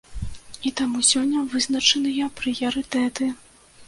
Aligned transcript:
І 0.69 0.69
таму 0.79 1.03
сёння 1.09 1.43
вызначаныя 1.51 2.29
прыярытэты. 2.39 3.29